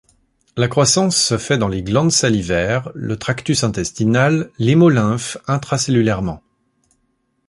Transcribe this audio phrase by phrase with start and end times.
[0.57, 6.41] La croissance se fait dans les glandes salivaires, le tractus intestinal, l'hémolymphe, intracellulairement.